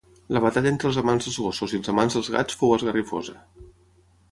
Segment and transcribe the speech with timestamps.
[0.35, 3.39] La batalla entre els amants dels gossos i els amants dels gats fou esgarrifosa